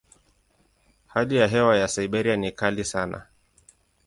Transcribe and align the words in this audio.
Hali 1.07 1.35
ya 1.35 1.47
hewa 1.47 1.77
ya 1.77 1.87
Siberia 1.87 2.35
ni 2.35 2.51
kali 2.51 2.83
sana. 2.85 3.27